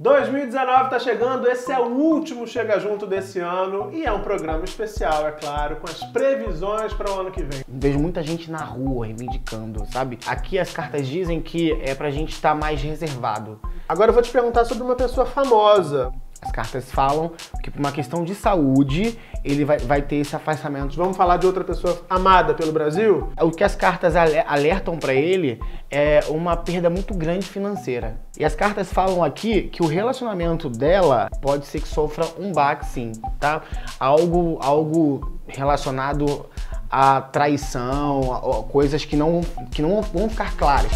[0.00, 4.62] 2019 está chegando, esse é o último Chega Junto desse ano e é um programa
[4.62, 7.64] especial, é claro, com as previsões para o ano que vem.
[7.66, 10.16] Vejo muita gente na rua reivindicando, sabe?
[10.24, 13.60] Aqui as cartas dizem que é pra gente estar mais reservado.
[13.88, 16.12] Agora eu vou te perguntar sobre uma pessoa famosa.
[16.40, 20.96] As cartas falam que por uma questão de saúde ele vai, vai ter esse afastamento.
[20.96, 23.30] Vamos falar de outra pessoa amada pelo Brasil?
[23.40, 25.60] O que as cartas ale- alertam para ele
[25.90, 28.18] é uma perda muito grande financeira.
[28.38, 32.86] E as cartas falam aqui que o relacionamento dela pode ser que sofra um baque,
[32.86, 33.62] sim, tá?
[33.98, 36.46] Algo, algo relacionado
[36.90, 40.90] à traição, a- a coisas que não, que não vão ficar claras.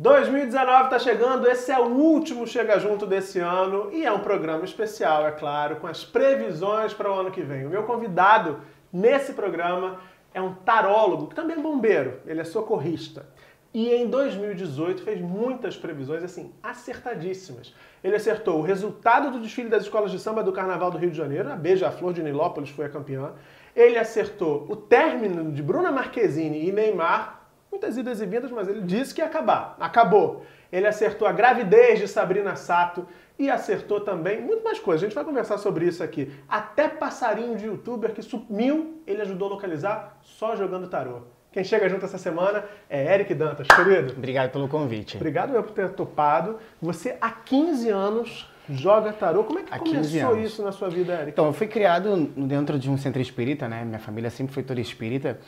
[0.00, 4.64] 2019 está chegando, esse é o último Chega Junto desse ano e é um programa
[4.64, 7.66] especial, é claro, com as previsões para o ano que vem.
[7.66, 10.00] O meu convidado nesse programa
[10.32, 13.26] é um tarólogo, que também é bombeiro, ele é socorrista.
[13.74, 17.74] E em 2018 fez muitas previsões, assim, acertadíssimas.
[18.02, 21.18] Ele acertou o resultado do desfile das escolas de samba do Carnaval do Rio de
[21.18, 23.32] Janeiro, a Beija-Flor de Nilópolis foi a campeã.
[23.76, 27.39] Ele acertou o término de Bruna Marquezine e Neymar,
[27.70, 29.76] muitas idas e vindas, mas ele disse que ia acabar.
[29.78, 30.44] Acabou.
[30.72, 33.06] Ele acertou a gravidez de Sabrina Sato
[33.38, 35.02] e acertou também muito mais coisas.
[35.02, 36.30] A gente vai conversar sobre isso aqui.
[36.48, 41.22] Até passarinho de youtuber que sumiu, ele ajudou a localizar só jogando tarô.
[41.52, 44.12] Quem chega junto essa semana é Eric Dantas, querido.
[44.16, 45.16] Obrigado pelo convite.
[45.16, 46.58] Obrigado eu por ter topado.
[46.80, 49.42] Você há 15 anos joga tarô.
[49.42, 50.50] Como é que Há 15 começou anos.
[50.50, 51.30] isso na sua vida, Eric?
[51.30, 53.84] Então, eu fui criado dentro de um centro espírita, né?
[53.84, 55.40] Minha família sempre foi toda espírita.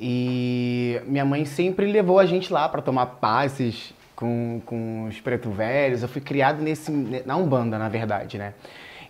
[0.00, 5.50] E minha mãe sempre levou a gente lá para tomar passes com, com os preto
[5.50, 6.02] velhos.
[6.02, 6.90] Eu fui criado nesse,
[7.24, 8.54] na Umbanda, na verdade, né?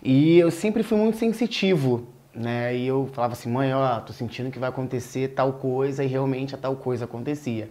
[0.02, 2.76] E eu sempre fui muito sensitivo, né?
[2.76, 6.54] E eu falava assim, mãe, ó, tô sentindo que vai acontecer tal coisa, e realmente
[6.54, 7.70] a tal coisa acontecia.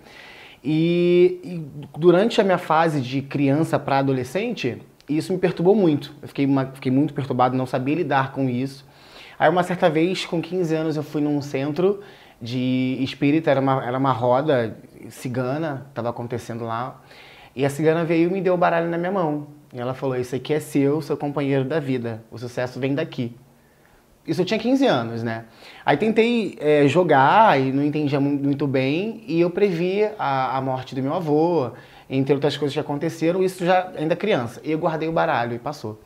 [0.63, 1.57] E, e
[1.97, 6.13] durante a minha fase de criança para adolescente, isso me perturbou muito.
[6.21, 8.85] Eu fiquei, uma- fiquei muito perturbado, não sabia lidar com isso.
[9.37, 11.99] Aí uma certa vez, com 15 anos, eu fui num centro
[12.43, 14.77] de espírita, era uma, era uma roda
[15.09, 17.01] cigana, estava acontecendo lá.
[17.55, 19.47] E a cigana veio e me deu o baralho na minha mão.
[19.73, 22.23] E ela falou, isso aqui é seu, seu companheiro da vida.
[22.29, 23.35] O sucesso vem daqui.
[24.27, 25.45] Isso eu tinha 15 anos, né?
[25.85, 30.61] Aí tentei é, jogar e não entendia mu- muito bem e eu previ a, a
[30.61, 31.71] morte do meu avô,
[32.09, 34.61] entre outras coisas que aconteceram, isso já ainda criança.
[34.63, 36.01] E eu guardei o baralho e passou.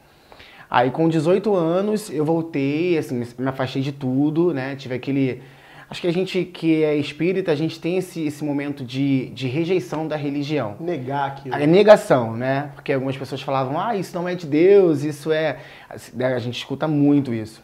[0.70, 4.76] Aí com 18 anos eu voltei, assim, me afastei de tudo, né?
[4.76, 5.42] Tive aquele...
[5.90, 9.48] Acho que a gente que é espírita, a gente tem esse, esse momento de, de
[9.48, 10.76] rejeição da religião.
[10.82, 11.56] Negar aquilo.
[11.56, 12.72] A negação, né?
[12.76, 15.60] Porque algumas pessoas falavam, ah, isso não é de Deus, isso é.
[15.90, 17.64] A gente escuta muito isso.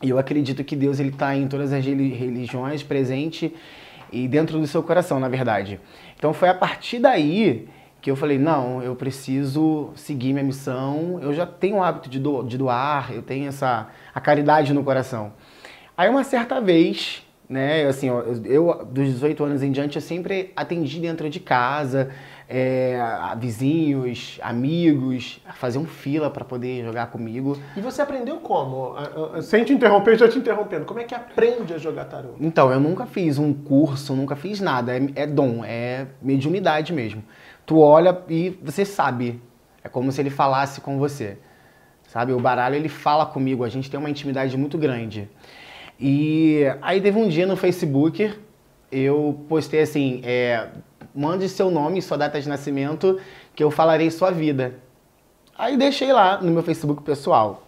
[0.00, 3.52] E eu acredito que Deus ele está em todas as reli- religiões, presente
[4.12, 5.80] e dentro do seu coração, na verdade.
[6.16, 7.68] Então foi a partir daí
[8.00, 11.18] que eu falei, não, eu preciso seguir minha missão.
[11.20, 14.84] Eu já tenho o hábito de, do- de doar, eu tenho essa a caridade no
[14.84, 15.32] coração.
[15.96, 20.02] Aí uma certa vez, né, assim, ó, eu, eu, dos 18 anos em diante, eu
[20.02, 22.10] sempre atendi dentro de casa,
[22.46, 27.58] é, a vizinhos, amigos, faziam fila para poder jogar comigo.
[27.74, 28.94] E você aprendeu como?
[28.96, 30.84] Ah, ah, Sem te interromper, já te interrompendo.
[30.84, 32.34] Como é que aprende a jogar tarô?
[32.38, 34.96] Então, eu nunca fiz um curso, nunca fiz nada.
[34.96, 37.22] É, é dom, é mediunidade mesmo.
[37.64, 39.40] Tu olha e você sabe.
[39.82, 41.38] É como se ele falasse com você.
[42.08, 42.32] Sabe?
[42.32, 43.64] O baralho, ele fala comigo.
[43.64, 45.28] A gente tem uma intimidade muito grande.
[46.00, 48.32] E aí teve um dia no Facebook,
[48.90, 50.68] eu postei assim, é,
[51.14, 53.18] mande seu nome sua data de nascimento
[53.54, 54.74] que eu falarei sua vida.
[55.56, 57.66] Aí deixei lá no meu Facebook pessoal.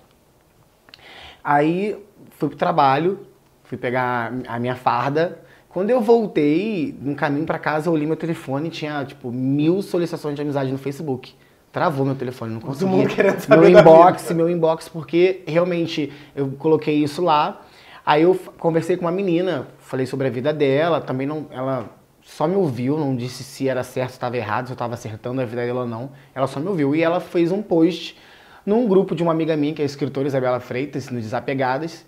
[1.43, 1.97] Aí
[2.39, 3.27] fui pro trabalho,
[3.65, 5.41] fui pegar a minha farda.
[5.69, 9.83] Quando eu voltei, no caminho pra casa, eu olhei meu telefone e tinha, tipo, mil
[9.83, 11.35] solicitações de amizade no Facebook.
[11.73, 12.91] Travou meu telefone, não consegui.
[12.91, 17.61] mundo querendo saber meu inbox, meu inbox, porque realmente eu coloquei isso lá.
[18.05, 21.89] Aí eu conversei com uma menina, falei sobre a vida dela, também não, ela
[22.23, 25.41] só me ouviu, não disse se era certo, se estava errado, se eu estava acertando
[25.41, 26.11] a vida dela ou não.
[26.35, 28.17] Ela só me ouviu e ela fez um post
[28.65, 32.07] num grupo de uma amiga minha, que é a escritora Isabela Freitas, no Desapegadas,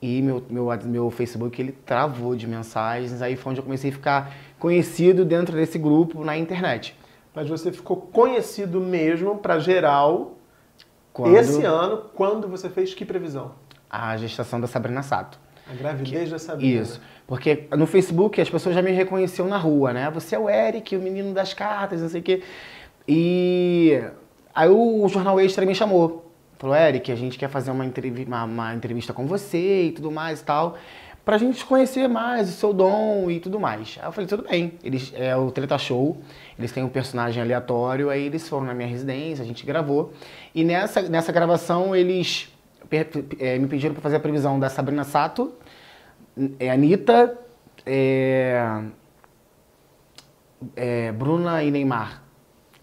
[0.00, 3.92] e meu, meu, meu Facebook ele travou de mensagens, aí foi onde eu comecei a
[3.92, 6.96] ficar conhecido dentro desse grupo na internet.
[7.34, 10.34] Mas você ficou conhecido mesmo pra geral
[11.12, 13.52] Quando esse ano, quando você fez que previsão?
[13.94, 15.38] A gestação da Sabrina Sato.
[15.70, 16.82] A gravidez da Sabrina.
[16.82, 17.00] Isso.
[17.26, 20.10] Porque no Facebook as pessoas já me reconheciam na rua, né?
[20.10, 22.42] Você é o Eric, o menino das cartas, não sei o quê.
[23.08, 24.02] E
[24.54, 26.30] aí o Jornal Extra me chamou.
[26.58, 30.10] Falou, Eric, a gente quer fazer uma, entrevi- uma- uma entrevista com você e tudo
[30.10, 30.76] mais e tal.
[31.24, 33.96] pra gente conhecer mais o seu dom e tudo mais.
[33.98, 34.74] Aí eu falei, tudo bem.
[34.84, 36.18] Eles, é o Treta Show,
[36.58, 40.12] eles têm um personagem aleatório, aí eles foram na minha residência, a gente gravou.
[40.54, 42.53] E nessa, nessa gravação eles
[43.58, 45.52] me pediram para fazer a previsão da Sabrina Sato,
[46.58, 47.38] é, Anitta,
[47.86, 48.82] é,
[50.76, 52.22] é, Bruna e Neymar.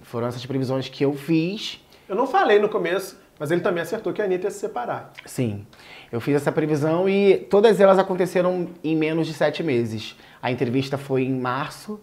[0.02, 1.84] Foram essas previsões que eu fiz.
[2.08, 5.14] Eu não falei no começo, mas ele também acertou que a Anitta ia se separar.
[5.26, 5.66] Sim.
[6.12, 10.16] Eu fiz essa previsão e todas elas aconteceram em menos de sete meses.
[10.42, 12.00] A entrevista foi em março,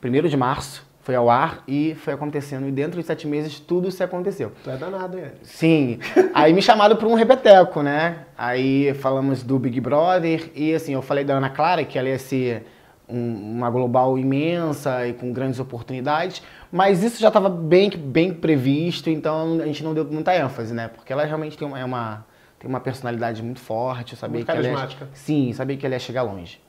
[0.00, 2.66] primeiro de março, foi ao ar e foi acontecendo.
[2.66, 4.52] E dentro de sete meses tudo se aconteceu.
[4.62, 5.32] Tu é danado, hein?
[5.42, 5.98] Sim.
[6.32, 8.24] Aí me chamaram para um repeteco, né?
[8.38, 12.18] Aí falamos do Big Brother e assim, eu falei da Ana Clara que ela ia
[12.18, 12.64] ser
[13.08, 16.40] um, uma global imensa e com grandes oportunidades,
[16.70, 20.88] mas isso já estava bem, bem previsto, então a gente não deu muita ênfase, né?
[20.88, 22.24] Porque ela realmente tem uma, é uma
[22.60, 25.02] tem uma personalidade muito forte, sabia muito que carismática.
[25.02, 26.60] ela ia, sim, sabia que ela ia chegar longe.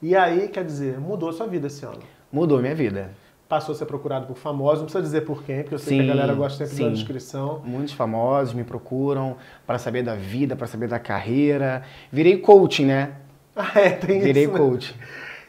[0.00, 2.00] E aí, quer dizer, mudou a sua vida esse ano?
[2.32, 3.10] Mudou minha vida.
[3.52, 6.04] Passou a ser procurado por famosos, não precisa dizer por quem, porque eu sei sim,
[6.06, 6.84] que a galera gosta sempre sim.
[6.84, 7.60] da descrição.
[7.62, 11.82] Muitos famosos me procuram para saber da vida, para saber da carreira.
[12.10, 13.12] Virei coaching, né?
[13.54, 14.52] Ah, é, tem Virei isso.
[14.52, 14.94] Virei coaching.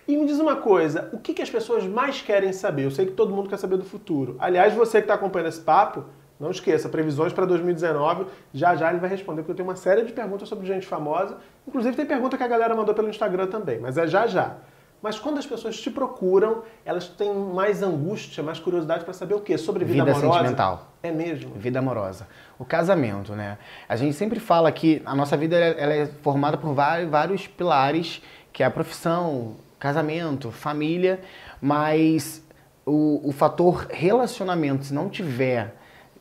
[0.05, 2.83] E me diz uma coisa, o que, que as pessoas mais querem saber?
[2.83, 4.35] Eu sei que todo mundo quer saber do futuro.
[4.37, 6.03] Aliás, você que está acompanhando esse papo,
[6.37, 10.03] não esqueça, previsões para 2019, já já ele vai responder, porque eu tenho uma série
[10.03, 11.37] de perguntas sobre gente famosa.
[11.65, 14.57] Inclusive tem pergunta que a galera mandou pelo Instagram também, mas é já já.
[15.03, 19.41] Mas quando as pessoas te procuram, elas têm mais angústia, mais curiosidade para saber o
[19.41, 19.57] quê?
[19.57, 20.37] Sobre vida, vida amorosa?
[20.37, 20.93] sentimental.
[21.03, 21.53] É mesmo?
[21.55, 22.25] Vida amorosa.
[22.57, 23.57] O casamento, né?
[23.89, 28.21] A gente sempre fala que a nossa vida ela é formada por vários, vários pilares,
[28.53, 31.19] que é a profissão, casamento, família,
[31.61, 32.41] mas
[32.85, 35.75] o, o fator relacionamento, se não tiver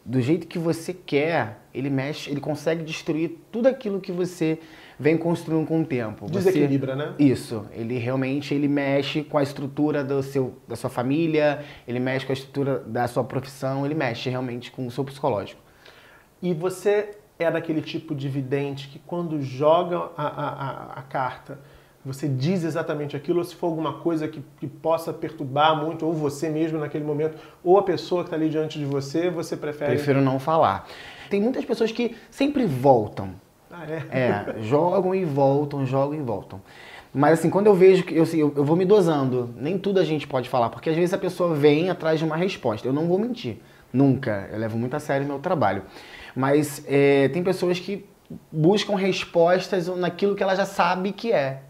[0.05, 4.59] do jeito que você quer, ele mexe, ele consegue destruir tudo aquilo que você
[4.99, 6.31] vem construindo com o tempo.
[6.31, 7.15] Desequilibra, você, né?
[7.19, 7.67] Isso.
[7.73, 12.33] Ele realmente ele mexe com a estrutura do seu, da sua família, ele mexe com
[12.33, 15.61] a estrutura da sua profissão, ele mexe realmente com o seu psicológico.
[16.41, 21.59] E você é daquele tipo de vidente que quando joga a, a, a, a carta
[22.05, 26.13] você diz exatamente aquilo, ou se for alguma coisa que, que possa perturbar muito, ou
[26.13, 29.93] você mesmo naquele momento, ou a pessoa que está ali diante de você, você prefere.
[29.93, 30.89] Prefiro não falar.
[31.31, 33.35] Tem muitas pessoas que sempre voltam.
[33.83, 34.57] Ah, é?
[34.57, 36.61] É, jogam e voltam, jogam e voltam.
[37.13, 40.01] Mas assim, quando eu vejo que eu, assim, eu, eu vou me dosando, nem tudo
[40.01, 42.87] a gente pode falar, porque às vezes a pessoa vem atrás de uma resposta.
[42.87, 43.59] Eu não vou mentir,
[43.93, 44.49] nunca.
[44.51, 45.83] Eu levo muito a sério o meu trabalho.
[46.35, 48.07] Mas é, tem pessoas que
[48.51, 51.63] buscam respostas naquilo que ela já sabe que é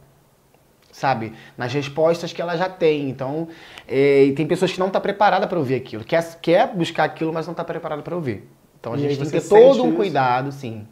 [0.92, 1.32] sabe?
[1.56, 3.08] Nas respostas que ela já tem.
[3.08, 3.48] Então,
[3.88, 6.04] é, e tem pessoas que não estão tá preparadas para ouvir aquilo.
[6.04, 8.46] Quer, quer buscar aquilo, mas não está preparada para ouvir.
[8.78, 9.96] Então a gente tem que ter todo um isso?
[9.96, 10.86] cuidado, sim.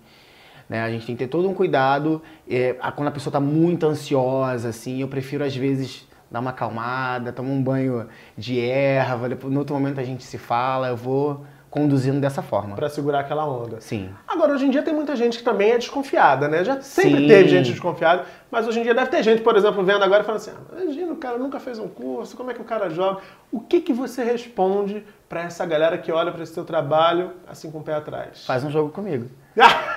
[0.70, 0.80] Né?
[0.80, 2.22] A gente tem que ter todo um cuidado.
[2.48, 7.32] É, quando a pessoa está muito ansiosa, assim, eu prefiro às vezes dar uma acalmada,
[7.32, 8.06] tomar um banho
[8.38, 12.76] de erva, depois, no outro momento a gente se fala, eu vou conduzindo dessa forma.
[12.76, 13.80] Para segurar aquela onda.
[13.80, 14.10] Sim.
[14.28, 16.64] Agora, hoje em dia tem muita gente que também é desconfiada, né?
[16.64, 17.28] Já sempre Sim.
[17.28, 20.26] teve gente desconfiada, mas hoje em dia deve ter gente, por exemplo, vendo agora e
[20.26, 22.90] falando assim: ah, imagina, o cara nunca fez um curso, como é que o cara
[22.90, 23.20] joga?
[23.50, 27.70] O que, que você responde para essa galera que olha para esse seu trabalho assim
[27.70, 28.44] com o pé atrás?
[28.46, 29.28] Faz um jogo comigo.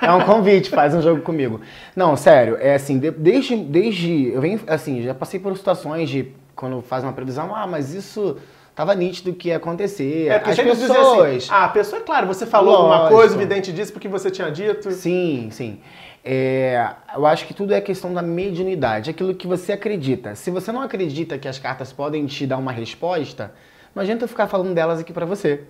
[0.02, 1.62] É um convite, faz um jogo comigo.
[1.96, 4.30] Não, sério, é assim, desde, desde.
[4.30, 8.38] Eu venho, assim, já passei por situações de quando faz uma previsão, ah, mas isso
[8.76, 10.28] tava nítido que ia acontecer.
[10.28, 11.36] É, porque As assim, pessoas.
[11.44, 12.94] Assim, ah, a pessoa, é claro, você falou Lógico.
[12.94, 14.92] alguma coisa, o vidente disse porque você tinha dito.
[14.92, 15.80] Sim, sim.
[16.26, 20.36] É, eu acho que tudo é questão da mediunidade, aquilo que você acredita.
[20.36, 23.52] Se você não acredita que as cartas podem te dar uma resposta,
[23.94, 25.62] não adianta eu ficar falando delas aqui para você.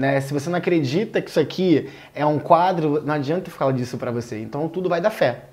[0.00, 0.18] Né?
[0.22, 3.98] Se você não acredita que isso aqui é um quadro, não adianta eu falar disso
[3.98, 4.40] para você.
[4.40, 5.44] Então tudo vai da fé.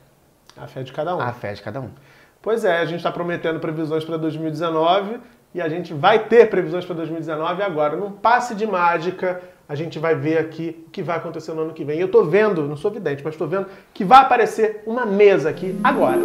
[0.55, 1.19] A fé de cada um.
[1.19, 1.89] A fé de cada um.
[2.41, 5.19] Pois é, a gente está prometendo previsões para 2019
[5.53, 7.97] e a gente vai ter previsões para 2019 agora.
[7.97, 11.73] Num passe de mágica, a gente vai ver aqui o que vai acontecer no ano
[11.73, 11.99] que vem.
[11.99, 15.77] Eu estou vendo, não sou vidente, mas estou vendo que vai aparecer uma mesa aqui
[15.83, 16.19] agora.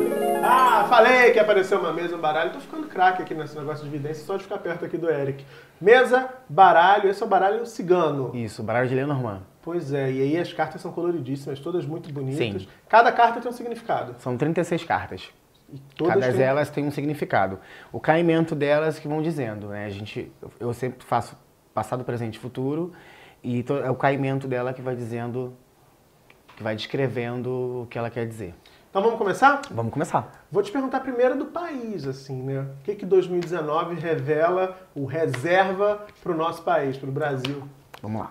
[0.44, 2.48] Ah, falei que ia aparecer uma mesa, um baralho.
[2.48, 5.44] Estou ficando craque aqui nesse negócio de vidência, só de ficar perto aqui do Eric.
[5.80, 8.30] Mesa, baralho, esse é o baralho cigano.
[8.34, 9.42] Isso, baralho de Lenormand.
[9.62, 12.62] Pois é, e aí as cartas são coloridíssimas, todas muito bonitas.
[12.62, 12.68] Sim.
[12.88, 14.14] Cada carta tem um significado.
[14.18, 15.30] São 36 cartas.
[15.96, 16.42] Cada têm...
[16.42, 17.58] elas têm um significado.
[17.92, 19.86] O caimento delas que vão dizendo, né?
[19.86, 20.30] A gente,
[20.60, 21.36] eu sempre faço
[21.72, 22.92] passado, presente e futuro,
[23.42, 25.52] e é o caimento dela que vai dizendo,
[26.56, 28.54] que vai descrevendo o que ela quer dizer.
[28.90, 29.62] Então vamos começar?
[29.70, 30.44] Vamos começar.
[30.50, 32.60] Vou te perguntar primeiro do país, assim, né?
[32.60, 37.62] O que que 2019 revela, o reserva para o nosso país, para o Brasil?
[38.02, 38.30] Vamos lá.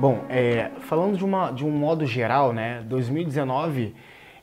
[0.00, 3.94] Bom, é, falando de, uma, de um modo geral, né, 2019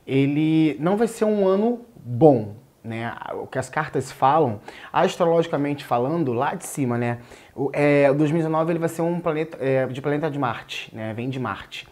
[0.05, 3.11] ele não vai ser um ano bom, né?
[3.41, 4.59] O que as cartas falam,
[4.93, 7.21] astrologicamente falando, lá de cima, né?
[7.55, 11.11] O é, 2019 ele vai ser um planeta é, de planeta de Marte, né?
[11.15, 11.87] Vem de Marte.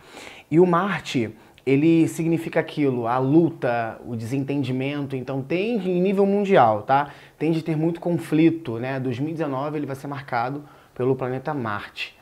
[0.52, 6.84] E o Marte ele significa aquilo, a luta, o desentendimento, então tem em nível mundial,
[6.84, 7.10] tá?
[7.40, 9.00] Tem de ter muito conflito, né?
[9.00, 12.15] 2019 ele vai ser marcado pelo planeta Marte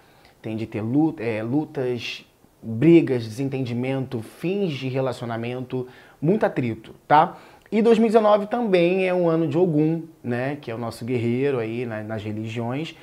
[0.43, 0.83] tem de ter
[1.19, 2.25] é, lutas,
[2.62, 5.88] brigas, desentendimento, fins de relacionamento,
[6.21, 7.38] muito atrito, tá?
[7.71, 10.57] E 2019 também é um ano de Ogum, né?
[10.62, 12.93] Que é o nosso guerreiro aí nas, nas religiões,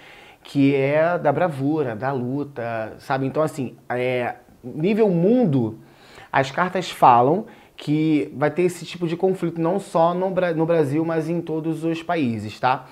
[0.44, 3.26] que é da bravura, da luta, sabe?
[3.26, 5.78] Então, assim, é, nível mundo,
[6.30, 11.02] as cartas falam que vai ter esse tipo de conflito não só no, no Brasil,
[11.06, 12.86] mas em todos os países, tá?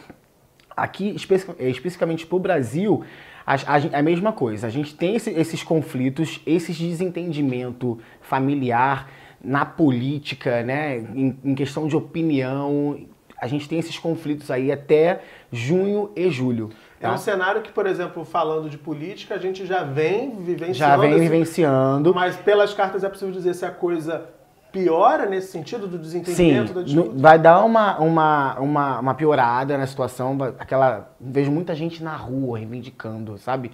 [0.74, 3.04] Aqui, especificamente para o Brasil,
[3.48, 4.66] a, a, a, mesma coisa.
[4.66, 9.08] A gente tem esse, esses conflitos, esse desentendimento familiar
[9.42, 10.98] na política, né?
[10.98, 13.00] Em, em, questão de opinião.
[13.40, 16.68] A gente tem esses conflitos aí até junho e julho.
[17.00, 17.08] Tá?
[17.08, 20.74] É um cenário que, por exemplo, falando de política, a gente já vem vivenciando.
[20.74, 22.14] Já vem vivenciando.
[22.14, 24.28] Mas pelas cartas é possível dizer se a coisa
[24.72, 27.10] piora nesse sentido do desentendimento Sim, da disputa?
[27.16, 32.58] vai dar uma, uma, uma, uma piorada na situação, aquela vejo muita gente na rua
[32.58, 33.72] reivindicando, sabe?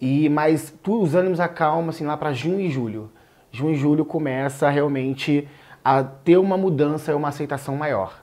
[0.00, 3.10] E mas tu, os ânimos acalmam assim lá para junho e julho.
[3.50, 5.48] Junho e julho começa realmente
[5.84, 8.22] a ter uma mudança e uma aceitação maior.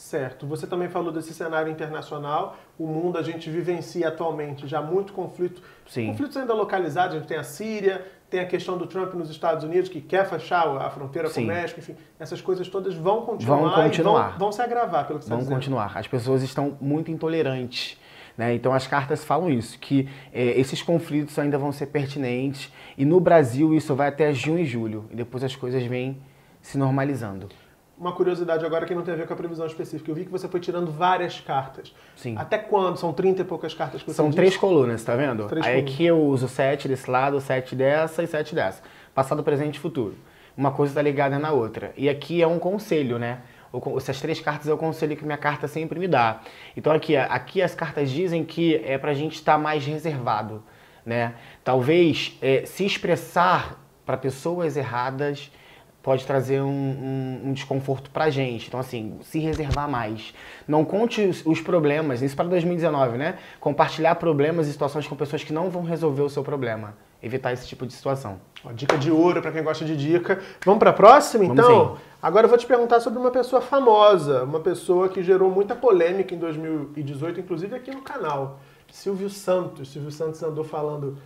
[0.00, 0.46] Certo.
[0.46, 2.56] Você também falou desse cenário internacional.
[2.78, 5.62] O mundo a gente vivencia atualmente já muito conflito.
[5.86, 6.08] Sim.
[6.08, 7.14] Conflitos ainda localizados.
[7.14, 10.24] A gente tem a Síria, tem a questão do Trump nos Estados Unidos, que quer
[10.28, 11.34] fechar a fronteira Sim.
[11.34, 14.28] com o México, enfim, essas coisas todas vão continuar, vão continuar.
[14.30, 15.98] Vão, vão, se agravar, pelo que você Vão tá continuar.
[15.98, 17.98] As pessoas estão muito intolerantes.
[18.38, 18.54] Né?
[18.54, 23.20] Então as cartas falam isso, que é, esses conflitos ainda vão ser pertinentes e no
[23.20, 26.16] Brasil isso vai até junho e julho e depois as coisas vêm
[26.62, 27.48] se normalizando
[28.00, 30.10] uma curiosidade agora que não tem a ver com a previsão específica.
[30.10, 31.94] Eu vi que você foi tirando várias cartas.
[32.16, 32.34] Sim.
[32.38, 32.96] Até quando?
[32.96, 34.36] São 30 e poucas cartas que você São disse?
[34.36, 35.46] três colunas, tá vendo?
[35.46, 35.92] Três Aí colunas.
[35.94, 38.82] aqui eu uso sete desse lado, sete dessa e sete dessa.
[39.14, 40.16] Passado, presente e futuro.
[40.56, 41.92] Uma coisa está ligada na outra.
[41.94, 43.40] E aqui é um conselho, né?
[43.98, 46.40] Essas três cartas é o conselho que minha carta sempre me dá.
[46.74, 50.62] Então aqui, aqui as cartas dizem que é pra gente estar tá mais reservado,
[51.04, 51.34] né?
[51.62, 55.52] Talvez é, se expressar para pessoas erradas
[56.02, 58.68] pode trazer um, um, um desconforto pra gente.
[58.68, 60.32] Então, assim, se reservar mais.
[60.66, 63.38] Não conte os, os problemas, isso para 2019, né?
[63.60, 66.94] Compartilhar problemas e situações com pessoas que não vão resolver o seu problema.
[67.22, 68.40] Evitar esse tipo de situação.
[68.64, 70.40] Ó, dica de ouro para quem gosta de dica.
[70.64, 71.96] Vamos para a próxima, Vamos então?
[71.96, 72.02] sim.
[72.22, 76.34] Agora eu vou te perguntar sobre uma pessoa famosa, uma pessoa que gerou muita polêmica
[76.34, 78.60] em 2018, inclusive aqui no canal.
[78.90, 79.90] Silvio Santos.
[79.92, 81.16] Silvio Santos andou falando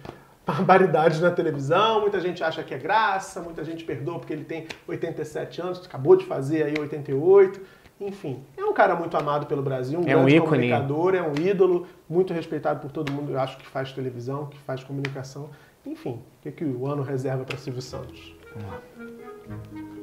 [0.47, 4.67] barbaridades na televisão, muita gente acha que é graça, muita gente perdoa porque ele tem
[4.87, 7.61] 87 anos, acabou de fazer aí 88.
[8.01, 11.35] Enfim, é um cara muito amado pelo Brasil, um é grande um comunicador, é um
[11.35, 15.49] ídolo, muito respeitado por todo mundo, eu acho que faz televisão, que faz comunicação.
[15.87, 18.35] Enfim, o que, que o ano reserva para Silvio Santos?
[18.55, 19.94] Vamos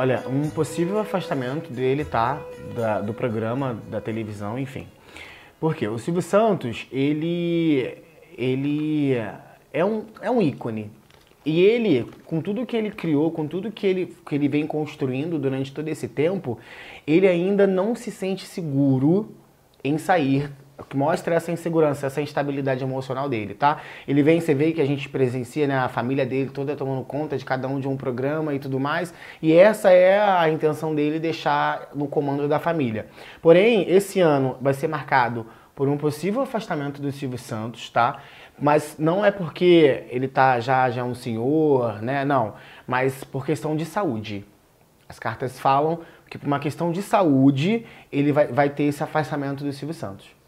[0.00, 2.40] Olha, um possível afastamento dele, tá?
[2.74, 4.86] Da, do programa, da televisão, enfim.
[5.60, 5.86] Por quê?
[5.88, 7.98] O Silvio Santos, ele,
[8.34, 9.12] ele
[9.70, 10.90] é, um, é um ícone.
[11.44, 15.38] E ele, com tudo que ele criou, com tudo que ele, que ele vem construindo
[15.38, 16.58] durante todo esse tempo,
[17.06, 19.34] ele ainda não se sente seguro
[19.84, 20.50] em sair
[20.88, 23.78] que mostra essa insegurança, essa instabilidade emocional dele, tá?
[24.06, 27.36] Ele vem, você vê que a gente presencia, né, a família dele toda tomando conta
[27.36, 31.18] de cada um de um programa e tudo mais, e essa é a intenção dele
[31.18, 33.06] deixar no comando da família.
[33.42, 38.18] Porém, esse ano vai ser marcado por um possível afastamento do Silvio Santos, tá?
[38.58, 42.24] Mas não é porque ele tá já já um senhor, né?
[42.24, 42.54] Não,
[42.86, 44.44] mas por questão de saúde.
[45.08, 49.64] As cartas falam que por uma questão de saúde ele vai, vai ter esse afastamento
[49.64, 50.39] do Silvio Santos.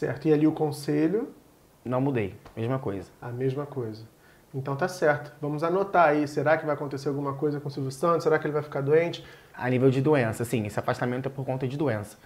[0.00, 0.28] Certo.
[0.28, 1.28] E ali o conselho?
[1.84, 2.34] Não mudei.
[2.56, 3.10] Mesma coisa.
[3.20, 4.02] A mesma coisa.
[4.54, 5.30] Então tá certo.
[5.42, 6.26] Vamos anotar aí.
[6.26, 8.22] Será que vai acontecer alguma coisa com o Silvio Santos?
[8.22, 9.22] Será que ele vai ficar doente?
[9.54, 10.64] A nível de doença, sim.
[10.64, 12.16] Esse afastamento é por conta de doença.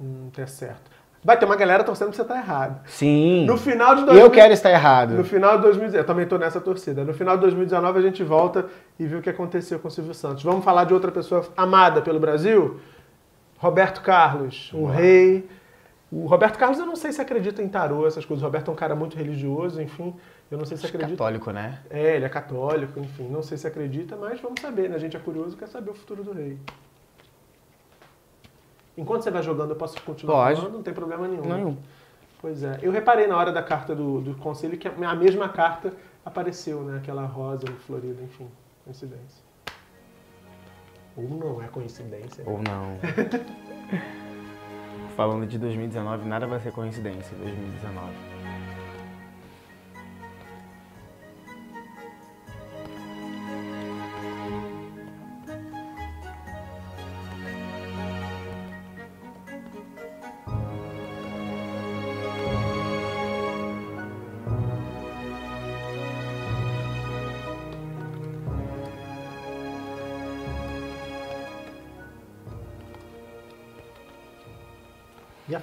[0.00, 0.88] Hum, tá certo.
[1.24, 2.86] Vai ter uma galera torcendo pra você tá errado.
[2.86, 3.46] Sim.
[3.46, 4.24] No final de 2000...
[4.24, 5.14] Eu quero estar errado.
[5.14, 7.02] No final de 2019, eu também tô nessa torcida.
[7.02, 10.14] No final de 2019 a gente volta e vê o que aconteceu com o Silvio
[10.14, 10.44] Santos.
[10.44, 12.78] Vamos falar de outra pessoa amada pelo Brasil?
[13.58, 15.48] Roberto Carlos, o rei
[16.14, 18.40] o Roberto Carlos, eu não sei se acredita em tarô, essas coisas.
[18.40, 20.14] O Roberto é um cara muito religioso, enfim.
[20.48, 21.10] Eu não sei se acredita.
[21.10, 21.80] Católico, né?
[21.90, 24.94] É, ele é católico, enfim, não sei se acredita, mas vamos saber, né?
[24.94, 26.56] A gente é curioso e quer saber o futuro do rei.
[28.96, 30.60] Enquanto você vai jogando, eu posso continuar Pode.
[30.60, 31.42] falando, não tem problema nenhum.
[31.42, 31.76] Nenhum.
[32.40, 32.78] Pois é.
[32.80, 35.92] Eu reparei na hora da carta do, do conselho que a mesma carta
[36.24, 36.98] apareceu, né?
[36.98, 38.46] Aquela rosa florida, enfim,
[38.84, 39.42] coincidência.
[41.16, 42.44] Ou não é coincidência.
[42.44, 42.52] né?
[42.52, 42.98] Ou não.
[45.16, 47.36] Falando de 2019, nada vai ser coincidência.
[47.36, 48.33] 2019.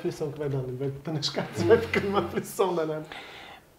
[0.01, 0.75] Aflição que vai dando?
[0.77, 3.05] Vai botando as cartas vai ficando uma aflição danada.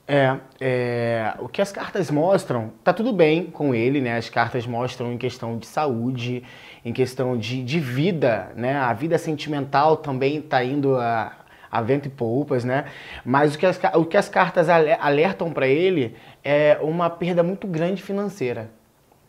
[0.06, 4.16] É, é, o que as cartas mostram, tá tudo bem com ele, né?
[4.16, 6.42] As cartas mostram em questão de saúde,
[6.84, 8.76] em questão de, de vida, né?
[8.76, 11.32] A vida sentimental também tá indo a,
[11.70, 12.86] a vento e poupas, né?
[13.24, 17.42] Mas o que as, o que as cartas ale- alertam para ele é uma perda
[17.42, 18.70] muito grande financeira,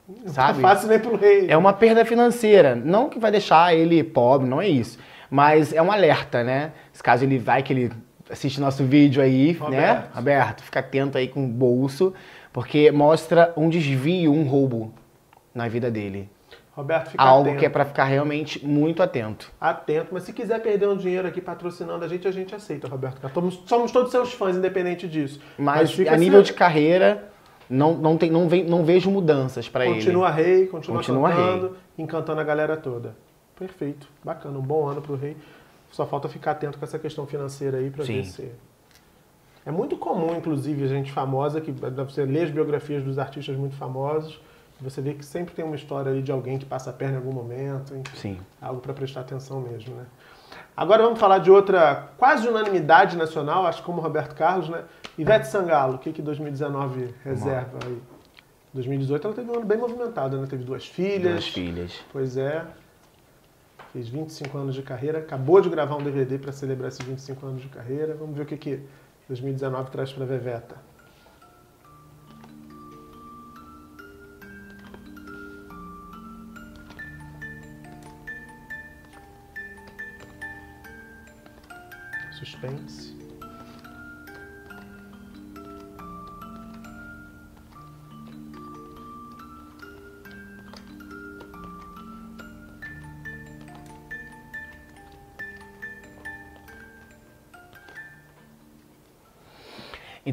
[0.07, 0.62] Não sabe?
[0.62, 1.45] tá fácil nem pro rei.
[1.50, 5.00] É uma perda financeira, não que vai deixar ele pobre, não é isso.
[5.29, 6.72] Mas é um alerta, né?
[6.91, 7.91] Se caso ele vai que ele
[8.29, 9.60] assiste nosso vídeo aí, né?
[9.60, 10.17] Roberto.
[10.17, 12.13] Aberto, fica atento aí com o bolso,
[12.51, 14.93] porque mostra um desvio, um roubo
[15.53, 16.29] na vida dele.
[16.75, 17.60] Roberto, fica Algo atento.
[17.60, 19.51] que é pra ficar realmente muito atento.
[19.62, 23.22] Atento, mas se quiser perder um dinheiro aqui patrocinando a gente, a gente aceita, Roberto.
[23.31, 25.39] Somos, somos todos seus fãs, independente disso.
[25.57, 27.31] Mas, fica a assim, nível de carreira,
[27.70, 29.96] não, não, tem, não, vem, não vejo mudanças pra ele.
[29.96, 33.15] Continua rei, continua, Continua cantando, encantando a galera toda.
[33.58, 35.38] Perfeito, bacana, um bom ano pro rei.
[35.91, 38.52] Só falta ficar atento com essa questão financeira aí pra ver se.
[39.65, 43.76] É muito comum, inclusive, a gente famosa, que você lê as biografias dos artistas muito
[43.76, 44.41] famosos,
[44.82, 47.17] você vê que sempre tem uma história aí de alguém que passa a perna em
[47.17, 48.17] algum momento, enfim.
[48.17, 48.39] Sim.
[48.62, 50.06] Algo para prestar atenção mesmo, né?
[50.76, 54.84] Agora vamos falar de outra quase unanimidade nacional, acho que como o Roberto Carlos, né?
[55.17, 58.02] Ivete Sangalo, o que que 2019 reserva aí?
[58.73, 60.47] 2018 ela teve um ano bem movimentado, né?
[60.49, 61.34] Teve duas filhas.
[61.34, 62.04] Duas filhas.
[62.12, 62.65] Pois é.
[63.91, 67.62] Fez 25 anos de carreira, acabou de gravar um DVD para celebrar esses 25 anos
[67.62, 68.15] de carreira.
[68.15, 68.80] Vamos ver o que que
[69.30, 70.76] 2019 traz para Veveta.
[82.32, 83.22] Suspense.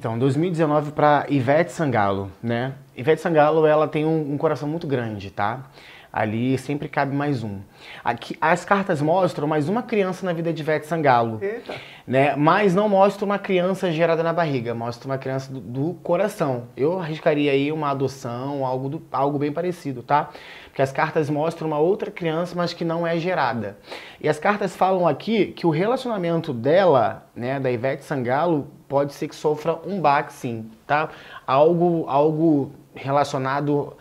[0.00, 2.72] Então, 2019 para Ivete Sangalo, né?
[2.96, 5.64] Ivete Sangalo, ela tem um, um coração muito grande, tá?
[6.12, 7.60] Ali sempre cabe mais um.
[8.02, 11.74] Aqui, as cartas mostram mais uma criança na vida de Ivete Sangalo, Eita.
[12.04, 12.34] né?
[12.34, 16.64] Mas não mostra uma criança gerada na barriga, mostra uma criança do, do coração.
[16.76, 20.30] Eu arriscaria aí uma adoção, algo, do- algo bem parecido, tá?
[20.64, 23.76] Porque as cartas mostram uma outra criança, mas que não é gerada.
[24.20, 29.28] E as cartas falam aqui que o relacionamento dela, né, da Ivete Sangalo, pode ser
[29.28, 31.08] que sofra um baque, sim, tá?
[31.46, 33.92] Algo, algo relacionado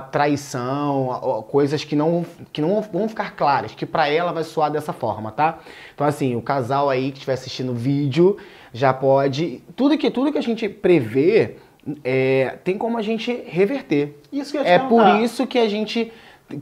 [0.00, 4.44] traição, a- a coisas que não, que não vão ficar claras, que pra ela vai
[4.44, 5.58] soar dessa forma, tá?
[5.94, 8.36] Então assim, o casal aí que estiver assistindo o vídeo
[8.72, 11.56] já pode, tudo que tudo que a gente prevê
[12.04, 14.16] é, tem como a gente reverter.
[14.32, 16.12] Isso que eu te É por isso que a gente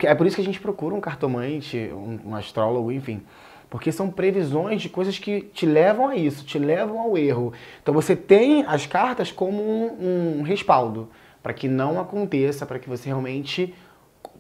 [0.05, 3.21] é por isso que a gente procura um cartomante, um, um astrólogo, enfim.
[3.69, 7.53] Porque são previsões de coisas que te levam a isso, te levam ao erro.
[7.83, 11.09] Então você tem as cartas como um, um respaldo
[11.43, 13.75] para que não aconteça, para que você realmente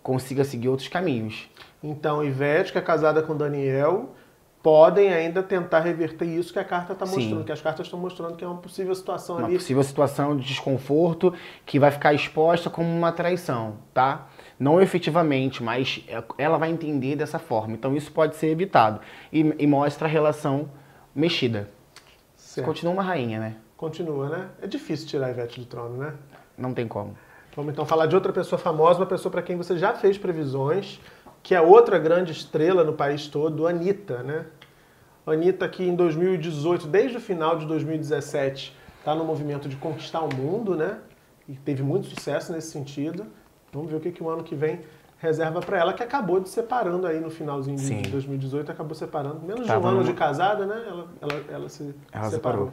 [0.03, 1.49] consiga seguir outros caminhos.
[1.83, 4.15] Então, Ivete, que é casada com Daniel,
[4.63, 7.17] podem ainda tentar reverter isso que a carta está Sim.
[7.21, 9.57] mostrando, que as cartas estão mostrando que é uma possível situação Uma ali.
[9.57, 11.33] possível situação de desconforto
[11.65, 14.29] que vai ficar exposta como uma traição, tá?
[14.59, 17.73] Não efetivamente, mas é- ela vai entender dessa forma.
[17.73, 19.01] Então isso pode ser evitado.
[19.33, 20.69] E, e mostra a relação
[21.15, 21.71] mexida.
[22.37, 22.67] Certo.
[22.67, 23.57] Continua uma rainha, né?
[23.77, 24.49] Continua, né?
[24.61, 26.13] É difícil tirar a Ivete do trono, né?
[26.61, 27.17] Não tem como.
[27.57, 31.01] Vamos então falar de outra pessoa famosa, uma pessoa para quem você já fez previsões,
[31.43, 34.47] que é outra grande estrela no país todo, Anitta, né?
[35.27, 40.35] Anitta que em 2018, desde o final de 2017, está no movimento de conquistar o
[40.35, 40.99] mundo, né?
[41.49, 43.27] E teve muito sucesso nesse sentido.
[43.73, 44.81] Vamos ver o que, que o ano que vem
[45.19, 48.03] reserva para ela, que acabou de separando aí no finalzinho de Sim.
[48.03, 49.41] 2018, acabou separando.
[49.45, 50.83] Menos de Tava um ano numa- de casada, né?
[50.87, 52.31] Ela, ela, ela se Ela separou.
[52.31, 52.73] separou.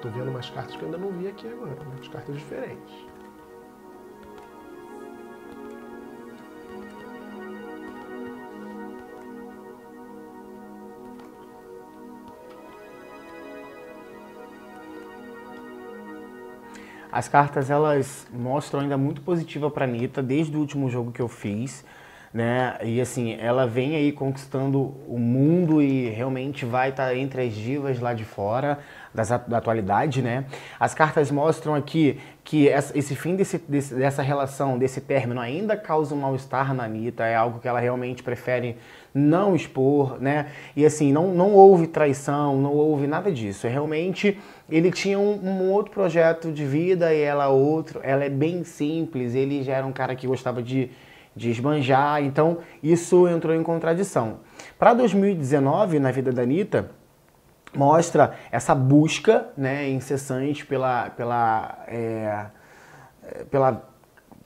[0.00, 2.94] Tô vendo umas cartas que eu ainda não vi aqui agora, umas cartas diferentes.
[17.10, 21.26] As cartas elas mostram ainda muito positiva para Anitta desde o último jogo que eu
[21.26, 21.84] fiz,
[22.32, 22.76] né?
[22.82, 27.54] E assim, ela vem aí conquistando o mundo e realmente vai estar tá entre as
[27.54, 28.78] divas lá de fora
[29.14, 30.44] das, da atualidade, né?
[30.78, 36.14] As cartas mostram aqui que esse fim desse, desse, dessa relação, desse término, ainda causa
[36.14, 38.76] um mal-estar na Anitta, é algo que ela realmente prefere
[39.12, 40.46] não expor, né?
[40.76, 43.66] E assim, não, não houve traição, não houve nada disso.
[43.66, 44.38] É realmente
[44.70, 48.00] ele tinha um, um, outro projeto de vida e ela outro.
[48.02, 50.90] Ela é bem simples, ele já era um cara que gostava de,
[51.38, 54.40] de esbanjar, então isso entrou em contradição.
[54.76, 56.90] Para 2019, na vida da Anitta,
[57.74, 62.46] mostra essa busca né, incessante pela, pela, é,
[63.50, 63.88] pela,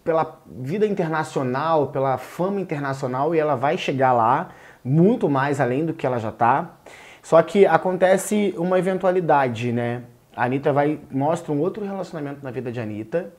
[0.04, 4.50] pela vida internacional, pela fama internacional, e ela vai chegar lá
[4.84, 6.76] muito mais além do que ela já está.
[7.22, 10.02] Só que acontece uma eventualidade, né?
[10.36, 13.32] A Anitta vai mostra um outro relacionamento na vida de Anitta,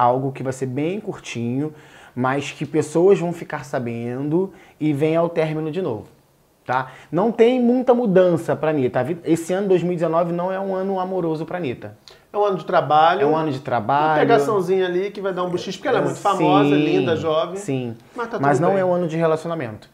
[0.00, 1.72] algo que vai ser bem curtinho,
[2.14, 6.06] mas que pessoas vão ficar sabendo e vem ao término de novo
[6.70, 6.92] tá?
[7.10, 9.04] Não tem muita mudança para Anitta.
[9.24, 11.96] Esse ano 2019 não é um ano amoroso para Anitta.
[12.32, 13.22] É um ano de trabalho.
[13.22, 14.12] É um ano de trabalho.
[14.12, 17.16] Uma pegaçãozinha ali que vai dar um buchiche, porque ela é muito famosa, sim, linda,
[17.16, 17.56] jovem.
[17.56, 17.96] Sim.
[18.14, 18.78] Mas, tá mas não bem.
[18.78, 19.90] é um ano de relacionamento.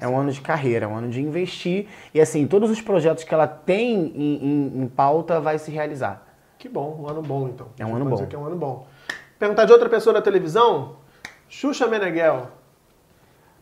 [0.00, 1.86] É um ano de carreira, é um ano de investir.
[2.12, 6.26] E assim, todos os projetos que ela tem em, em, em pauta vai se realizar.
[6.58, 7.68] Que bom, um ano bom então.
[7.78, 8.26] É um ano bom.
[8.26, 8.86] Que é um ano bom.
[9.38, 10.96] Perguntar de outra pessoa da televisão?
[11.46, 12.50] Xuxa Meneghel.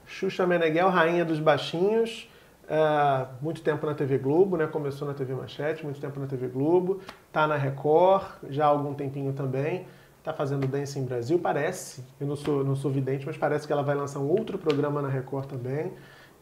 [0.07, 2.31] Xuxa Meneghel, rainha dos baixinhos.
[2.65, 4.69] Uh, muito tempo na TV Globo, né?
[4.69, 8.95] Começou na TV Manchete, muito tempo na TV Globo, tá na Record, já há algum
[8.95, 9.87] tempinho também,
[10.23, 13.73] tá fazendo Dance em Brasil, parece, eu não sou, não sou vidente, mas parece que
[13.73, 15.93] ela vai lançar um outro programa na Record também.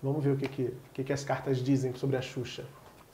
[0.01, 2.65] Vamos ver o que, que, que, que as cartas dizem sobre a Xuxa.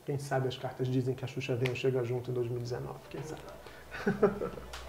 [0.04, 3.22] Quem sabe as cartas dizem que a Xuxa vem ou chega junto em 2019, quem
[3.22, 3.42] sabe.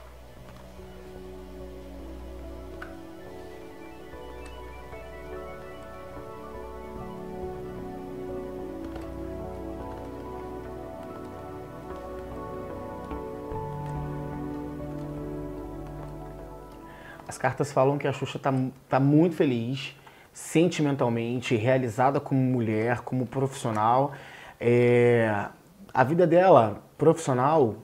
[17.30, 18.52] As cartas falam que a Xuxa está
[18.90, 19.96] tá muito feliz,
[20.34, 24.14] sentimentalmente, realizada como mulher, como profissional.
[24.60, 25.46] É,
[25.94, 27.76] a vida dela, profissional,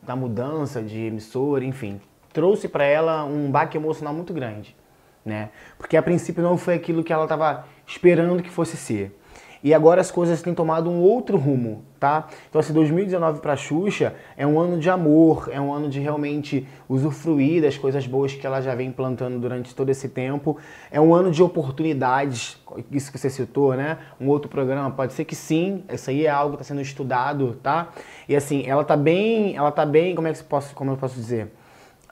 [0.00, 2.00] da mudança de emissora, enfim,
[2.32, 4.76] trouxe para ela um baque emocional muito grande,
[5.24, 5.50] né?
[5.76, 9.18] Porque a princípio não foi aquilo que ela estava esperando que fosse ser.
[9.66, 12.28] E agora as coisas têm tomado um outro rumo, tá?
[12.48, 16.64] Então, assim, 2019 para Xuxa é um ano de amor, é um ano de realmente
[16.88, 20.56] usufruir das coisas boas que ela já vem plantando durante todo esse tempo.
[20.88, 23.98] É um ano de oportunidades, isso que você citou, né?
[24.20, 27.58] Um outro programa, pode ser que sim, isso aí é algo que está sendo estudado,
[27.60, 27.88] tá?
[28.28, 30.96] E assim, ela tá bem, ela tá bem, como é que eu posso, como eu
[30.96, 31.52] posso dizer?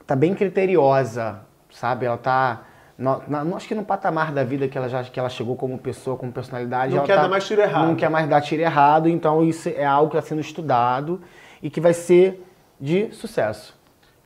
[0.05, 2.05] Tá bem criteriosa, sabe?
[2.05, 2.65] Ela tá
[2.97, 5.77] no, na, acho que no patamar da vida que ela já que ela chegou como
[5.79, 6.95] pessoa, como personalidade.
[6.95, 7.87] Não quer tá, dar mais tiro errado.
[7.87, 11.21] Não quer mais dar tiro errado, então isso é algo que está sendo estudado
[11.63, 12.45] e que vai ser
[12.81, 13.75] de sucesso.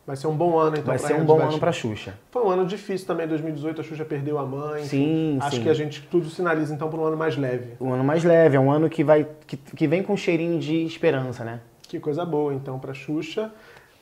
[0.06, 0.86] Vai ser um bom ano, então.
[0.86, 2.14] Vai ser um bom ano para a Xuxa.
[2.30, 4.84] Foi um ano difícil também, 2018, a Xuxa perdeu a mãe.
[4.84, 5.62] Sim, Acho sim.
[5.62, 7.74] que a gente tudo sinaliza então para um ano mais leve.
[7.78, 10.58] Um ano mais leve, é um ano que vai que, que vem com um cheirinho
[10.58, 11.60] de esperança, né?
[11.82, 13.50] Que coisa boa, então, para Xuxa.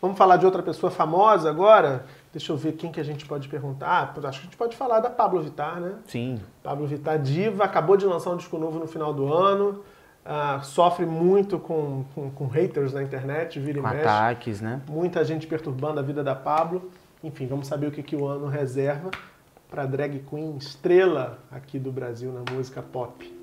[0.01, 2.05] Vamos falar de outra pessoa famosa agora?
[2.37, 3.87] Deixa eu ver quem que a gente pode perguntar.
[4.15, 5.95] Ah, acho que a gente pode falar da Pablo Vittar, né?
[6.07, 6.39] Sim.
[6.63, 9.83] Pablo Vittar, diva, acabou de lançar um disco novo no final do ano.
[10.23, 14.07] Uh, sofre muito com, com, com, haters na internet, vira com e mexe.
[14.07, 14.83] ataques, né?
[14.87, 16.91] Muita gente perturbando a vida da Pablo.
[17.25, 19.11] Enfim, vamos saber o que, que o ano reserva
[19.71, 23.35] para drag queen estrela aqui do Brasil na música pop.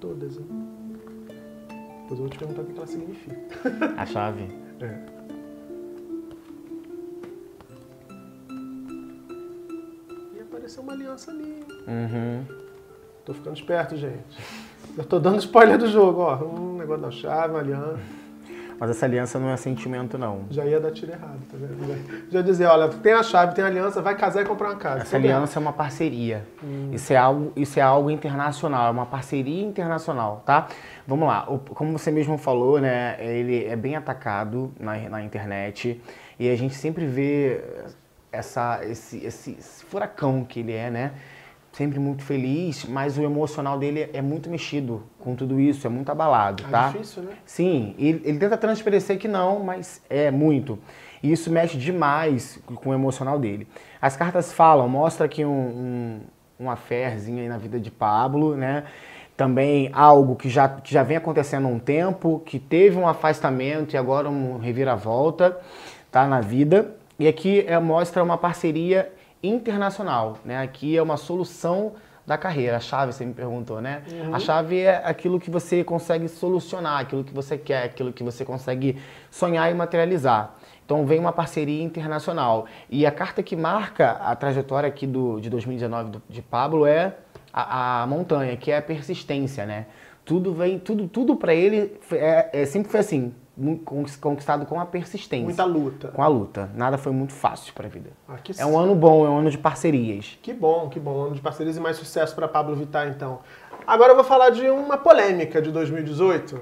[0.00, 0.46] Todas, hein?
[2.02, 3.36] Depois eu vou te perguntar o que ela significa.
[3.96, 4.48] A chave?
[4.78, 4.94] É.
[10.36, 11.64] E apareceu uma aliança ali.
[11.88, 12.44] Uhum.
[13.24, 14.38] Tô ficando esperto, gente.
[14.98, 16.36] Eu tô dando spoiler do jogo, ó.
[16.44, 17.98] Um negócio da chave, uma aliança.
[18.78, 20.44] Mas essa aliança não é sentimento, não.
[20.50, 22.30] Já ia dar tiro errado, tá vendo?
[22.30, 25.02] Já dizer, olha, tem a chave, tem a aliança, vai casar e comprar uma casa.
[25.02, 26.44] Essa aliança é uma parceria.
[26.62, 26.90] Hum.
[26.92, 30.68] Isso, é algo, isso é algo internacional, é uma parceria internacional, tá?
[31.06, 36.00] Vamos lá, como você mesmo falou, né, ele é bem atacado na, na internet
[36.38, 37.62] e a gente sempre vê
[38.30, 39.56] essa, esse, esse
[39.88, 41.12] furacão que ele é, né?
[41.76, 46.10] Sempre muito feliz, mas o emocional dele é muito mexido com tudo isso, é muito
[46.10, 46.88] abalado, É tá?
[46.88, 47.32] difícil, né?
[47.44, 50.78] Sim, ele, ele tenta transparecer que não, mas é muito.
[51.22, 53.68] E isso mexe demais com o emocional dele.
[54.00, 56.20] As cartas falam, mostra aqui um, um,
[56.60, 58.84] um aí na vida de Pablo, né?
[59.36, 63.92] Também algo que já, que já vem acontecendo há um tempo, que teve um afastamento
[63.92, 65.60] e agora um reviravolta,
[66.10, 66.26] tá?
[66.26, 66.96] Na vida.
[67.18, 70.58] E aqui é, mostra uma parceria internacional, né?
[70.62, 71.92] Aqui é uma solução
[72.26, 72.76] da carreira.
[72.76, 74.02] A chave, você me perguntou, né?
[74.32, 78.44] A chave é aquilo que você consegue solucionar, aquilo que você quer, aquilo que você
[78.44, 78.96] consegue
[79.30, 80.54] sonhar e materializar.
[80.84, 82.66] Então vem uma parceria internacional.
[82.90, 87.14] E a carta que marca a trajetória aqui do, de 2019 do- de Pablo é
[87.52, 89.86] a, a montanha, que é a persistência, né?
[90.24, 93.32] Tudo vem, tudo, tudo para ele é, é- sempre foi assim,
[94.20, 96.08] conquistado com a persistência, Muita luta.
[96.08, 96.70] com a luta.
[96.74, 98.10] Nada foi muito fácil para a vida.
[98.28, 100.38] Ah, É um ano bom, é um ano de parcerias.
[100.42, 101.24] Que bom, que bom.
[101.26, 103.40] Ano de parcerias e mais sucesso para Pablo Vittar, então.
[103.86, 106.60] Agora eu vou falar de uma polêmica de 2018.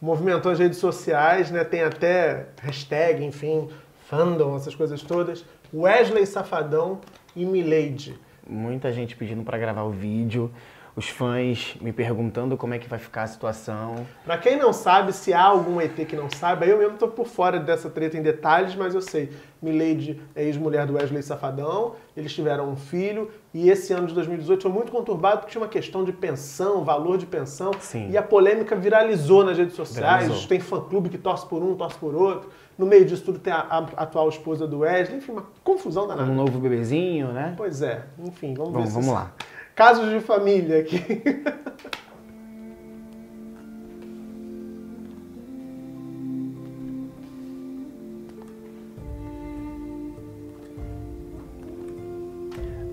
[0.00, 1.64] Movimentou as redes sociais, né?
[1.64, 3.68] Tem até hashtag, enfim,
[4.06, 5.44] fandom, essas coisas todas.
[5.72, 7.00] Wesley Safadão
[7.34, 8.18] e Milady.
[8.46, 10.50] Muita gente pedindo para gravar o vídeo,
[10.96, 14.06] os fãs me perguntando como é que vai ficar a situação.
[14.24, 17.26] Pra quem não sabe, se há algum ET que não sabe, eu mesmo tô por
[17.26, 19.32] fora dessa treta em detalhes, mas eu sei.
[19.60, 24.62] Milady é ex-mulher do Wesley Safadão, eles tiveram um filho, e esse ano de 2018
[24.62, 28.10] foi muito conturbado porque tinha uma questão de pensão, valor de pensão, Sim.
[28.10, 30.24] e a polêmica viralizou nas redes sociais.
[30.24, 30.48] Viralizou.
[30.48, 32.50] Tem fã-clube que torce por um, torce por outro.
[32.76, 36.30] No meio disso tudo tem a, a atual esposa do Wesley, enfim, uma confusão danada.
[36.30, 37.54] Um novo bebezinho, né?
[37.56, 39.32] Pois é, enfim, vamos ver Bom, se vamos lá.
[39.74, 41.02] Casos de família aqui.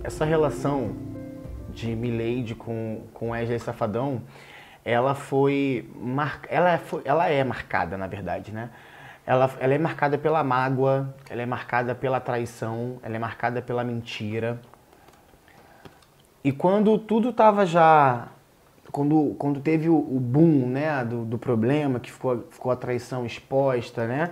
[0.03, 0.95] Essa relação
[1.69, 4.23] de Milady com, com Wesley Safadão,
[4.83, 6.41] ela foi, mar...
[6.49, 8.71] ela, foi ela é marcada, na verdade, né?
[9.23, 13.83] Ela, ela é marcada pela mágoa, ela é marcada pela traição, ela é marcada pela
[13.83, 14.59] mentira.
[16.43, 18.27] E quando tudo estava já.
[18.91, 23.25] Quando, quando teve o, o boom né, do, do problema, que ficou, ficou a traição
[23.25, 24.31] exposta, né?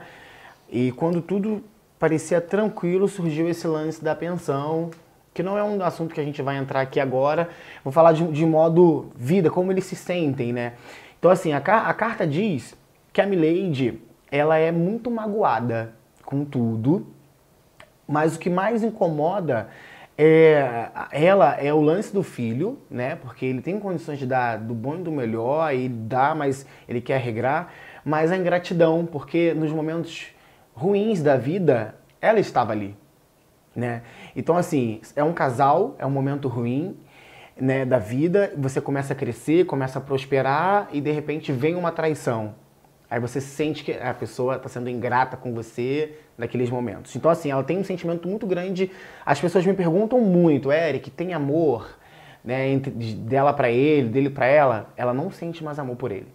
[0.69, 1.63] E quando tudo
[1.97, 4.89] parecia tranquilo, surgiu esse lance da pensão,
[5.33, 7.49] que não é um assunto que a gente vai entrar aqui agora.
[7.83, 10.73] Vou falar de, de modo vida, como eles se sentem, né?
[11.17, 12.75] Então, assim, a, a carta diz
[13.13, 15.93] que a Milady, ela é muito magoada
[16.25, 17.07] com tudo,
[18.07, 19.69] mas o que mais incomoda
[20.21, 23.15] é ela é o lance do filho, né?
[23.15, 26.99] Porque ele tem condições de dar do bom e do melhor, e dá, mas ele
[26.99, 27.71] quer regrar,
[28.03, 30.27] mas a ingratidão, porque nos momentos
[30.73, 32.97] ruins da vida, ela estava ali,
[33.73, 34.01] né?
[34.36, 36.97] Então assim, é um casal, é um momento ruim,
[37.55, 41.91] né, da vida, você começa a crescer, começa a prosperar e de repente vem uma
[41.93, 42.55] traição.
[43.10, 47.15] Aí você sente que a pessoa está sendo ingrata com você naqueles momentos.
[47.15, 48.89] Então, assim, ela tem um sentimento muito grande.
[49.25, 51.88] As pessoas me perguntam muito, Eric, tem amor
[52.43, 54.88] né, entre, de- dela para ele, dele para ela?
[54.97, 56.28] Ela não sente mais amor por ele.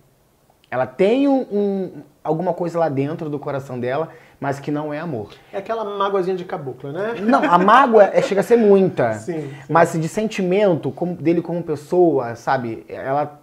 [0.70, 4.98] Ela tem um, um- alguma coisa lá dentro do coração dela, mas que não é
[4.98, 5.30] amor.
[5.52, 7.14] É aquela mágoazinha de caboclo, né?
[7.22, 9.14] Não, a mágoa é, chega a ser muita.
[9.24, 9.50] Sim, sim.
[9.68, 12.84] Mas de sentimento como- dele como pessoa, sabe?
[12.88, 13.40] Ela,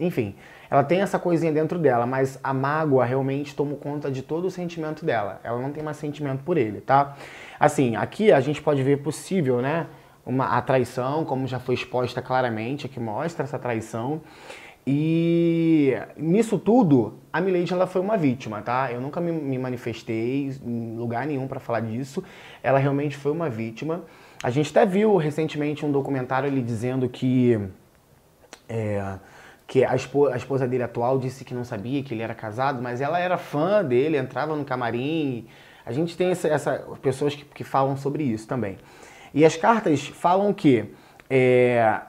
[0.00, 0.34] enfim,
[0.70, 4.50] ela tem essa coisinha dentro dela, mas a mágoa realmente toma conta de todo o
[4.50, 5.40] sentimento dela.
[5.42, 7.16] Ela não tem mais sentimento por ele, tá?
[7.58, 9.86] Assim, aqui a gente pode ver possível, né?
[10.26, 14.20] Uma, a traição, como já foi exposta claramente, aqui mostra essa traição.
[14.86, 18.90] E nisso tudo, a Milady ela foi uma vítima, tá?
[18.90, 22.22] Eu nunca me, me manifestei em lugar nenhum para falar disso.
[22.62, 24.04] Ela realmente foi uma vítima.
[24.42, 27.58] A gente até viu recentemente um documentário ele dizendo que
[28.68, 29.18] é,
[29.68, 32.82] que a, espo- a esposa dele atual disse que não sabia que ele era casado,
[32.82, 35.46] mas ela era fã dele, entrava no camarim.
[35.86, 38.78] A gente tem essa, essa- pessoas que, que falam sobre isso também.
[39.34, 40.86] E as cartas falam que
[41.30, 42.00] é,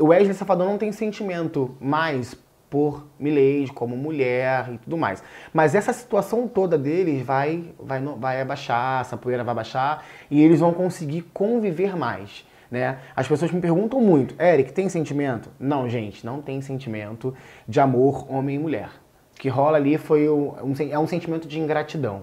[0.00, 2.34] o Wesley Safadão não tem sentimento mais
[2.68, 5.22] por Milady como mulher e tudo mais.
[5.52, 10.60] Mas essa situação toda deles vai, vai, vai abaixar, essa poeira vai abaixar e eles
[10.60, 12.45] vão conseguir conviver mais.
[12.70, 12.98] Né?
[13.14, 15.50] As pessoas me perguntam muito, Eric, tem sentimento?
[15.58, 17.32] Não, gente, não tem sentimento
[17.68, 18.88] de amor homem e mulher.
[19.34, 22.22] O que rola ali foi um, sen- é um sentimento de ingratidão.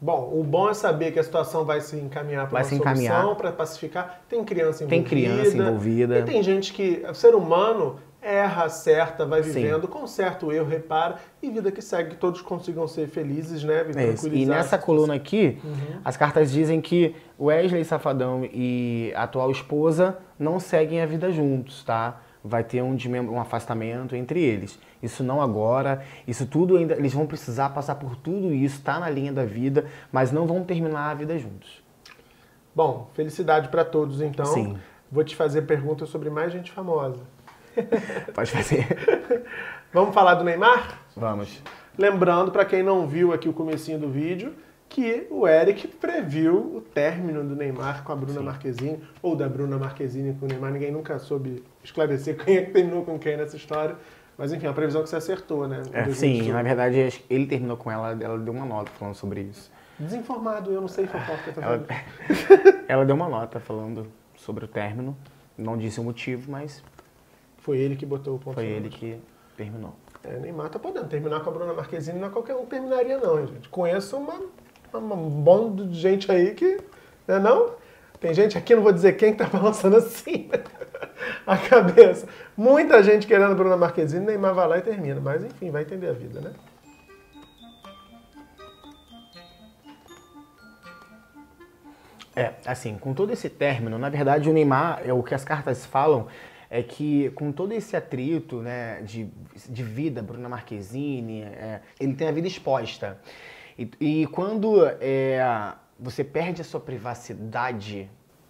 [0.00, 3.14] Bom, o bom é saber que a situação vai se encaminhar para uma se encaminhar.
[3.20, 4.20] solução, para pacificar.
[4.28, 5.32] Tem criança Tem envolvida.
[5.32, 6.18] criança envolvida.
[6.18, 7.04] E tem gente que...
[7.08, 9.92] O ser humano, erra, acerta, vai vivendo, Sim.
[9.92, 13.84] conserta o erro, repara e vida que segue, que todos consigam ser felizes, né?
[13.96, 16.00] É e nessa coluna aqui, uhum.
[16.04, 21.82] as cartas dizem que Wesley Safadão e a atual esposa não seguem a vida juntos,
[21.82, 22.20] tá?
[22.44, 22.96] Vai ter um,
[23.30, 24.78] um afastamento entre eles.
[25.02, 26.94] Isso não agora, isso tudo ainda.
[26.94, 30.62] Eles vão precisar passar por tudo isso, tá na linha da vida, mas não vão
[30.62, 31.82] terminar a vida juntos.
[32.74, 34.46] Bom, felicidade para todos então.
[34.46, 34.78] Sim.
[35.10, 37.20] Vou te fazer perguntas sobre mais gente famosa.
[38.34, 38.86] Pode fazer.
[39.92, 40.98] Vamos falar do Neymar?
[41.16, 41.62] Vamos.
[41.96, 44.54] Lembrando, para quem não viu aqui o comecinho do vídeo,
[44.88, 48.44] que o Eric previu o término do Neymar com a Bruna Sim.
[48.44, 50.70] Marquezine, ou da Bruna Marquezine com o Neymar.
[50.70, 53.96] Ninguém nunca soube esclarecer quem é que terminou com quem nessa história.
[54.36, 55.82] Mas enfim, a previsão que você acertou, né?
[55.92, 59.70] É, sim, na verdade ele terminou com ela, ela deu uma nota falando sobre isso.
[59.98, 61.52] Desinformado, eu não sei fofoca.
[61.52, 61.86] Tá ela,
[62.88, 64.06] ela deu uma nota falando
[64.36, 65.16] sobre o término,
[65.56, 66.82] não disse o motivo, mas
[67.62, 69.18] foi ele que botou o ponto Foi ele que
[69.56, 69.94] terminou.
[70.24, 73.46] É, Neymar tá podendo terminar com a Bruna Marquezine, não é qualquer um terminaria não,
[73.46, 73.68] gente.
[73.68, 74.40] Conheço uma,
[74.92, 76.78] uma, um bom de gente aí que,
[77.26, 77.74] né, não?
[78.20, 80.50] Tem gente aqui, não vou dizer quem, que tá balançando assim
[81.46, 82.28] a cabeça.
[82.56, 85.20] Muita gente querendo Bruna Marquezine, Neymar vai lá e termina.
[85.20, 86.52] Mas enfim, vai entender a vida, né?
[92.34, 95.84] É, assim, com todo esse término, na verdade o Neymar, é o que as cartas
[95.84, 96.26] falam,
[96.72, 99.28] é que com todo esse atrito né, de,
[99.68, 103.20] de vida, Bruna Marquezine, é, ele tem a vida exposta.
[103.78, 108.08] E, e quando é, você perde a sua privacidade,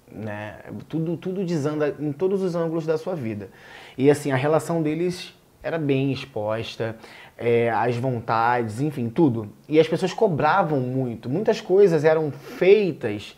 [0.08, 3.50] né, tudo, tudo desanda em todos os ângulos da sua vida.
[3.98, 6.94] E assim, a relação deles era bem exposta,
[7.37, 9.52] é, as vontades, enfim, tudo.
[9.68, 11.28] E as pessoas cobravam muito.
[11.28, 13.37] Muitas coisas eram feitas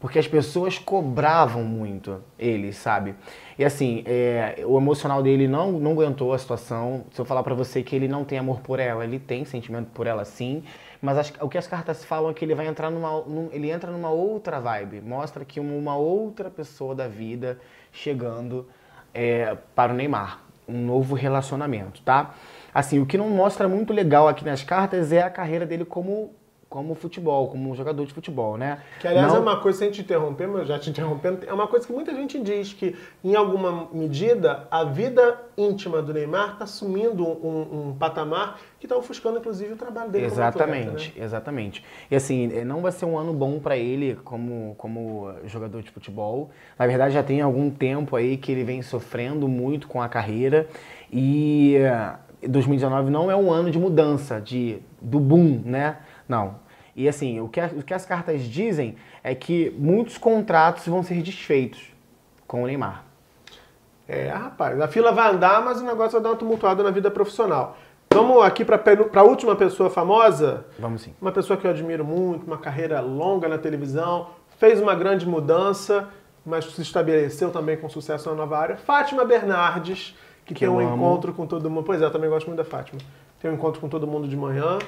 [0.00, 3.14] porque as pessoas cobravam muito ele, sabe?
[3.58, 7.04] E assim, é, o emocional dele não, não aguentou a situação.
[7.12, 9.90] Se eu falar para você que ele não tem amor por ela, ele tem sentimento
[9.90, 10.64] por ela sim,
[11.02, 13.70] mas as, o que as cartas falam é que ele vai entrar numa, num, ele
[13.70, 17.58] entra numa outra vibe, mostra que uma outra pessoa da vida
[17.92, 18.66] chegando
[19.12, 22.34] é, para o Neymar, um novo relacionamento, tá?
[22.72, 26.32] Assim, o que não mostra muito legal aqui nas cartas é a carreira dele como
[26.70, 28.78] como futebol, como um jogador de futebol, né?
[29.00, 29.38] Que aliás Não...
[29.38, 32.14] é uma coisa, sem te interromper, mas já te interrompendo, é uma coisa que muita
[32.14, 37.96] gente diz que, em alguma medida, a vida íntima do Neymar está assumindo um, um,
[37.98, 41.24] patamar que está ofuscando, inclusive, o trabalho dele Exatamente, atleta, né?
[41.24, 41.84] exatamente.
[42.08, 45.90] E assim, é, não vai ser um ano bom para ele como, como jogador de
[45.90, 46.50] futebol.
[46.78, 50.68] Na verdade, já tem algum tempo aí que ele vem sofrendo muito com a carreira
[51.12, 51.74] e
[52.48, 55.96] 2019 eh, não é um ano de mudança, de, do boom, né?
[56.30, 56.54] Não.
[56.94, 61.20] E assim, o que, o que as cartas dizem é que muitos contratos vão ser
[61.22, 61.92] desfeitos
[62.46, 63.04] com o Neymar.
[64.06, 67.10] É, rapaz, a fila vai andar, mas o negócio vai dar uma tumultuada na vida
[67.10, 67.76] profissional.
[68.12, 68.80] Vamos aqui para
[69.14, 70.66] a última pessoa famosa.
[70.78, 71.14] Vamos sim.
[71.20, 76.08] Uma pessoa que eu admiro muito, uma carreira longa na televisão, fez uma grande mudança,
[76.46, 78.76] mas se estabeleceu também com sucesso na nova área.
[78.76, 80.94] Fátima Bernardes, que, que tem um amo.
[80.94, 81.84] encontro com todo mundo.
[81.84, 83.00] Pois é, eu também gosto muito da Fátima.
[83.40, 84.78] Tem um encontro com todo mundo de manhã